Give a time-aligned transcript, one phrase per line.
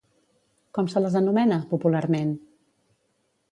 [0.77, 2.35] Com se les anomena, popularment?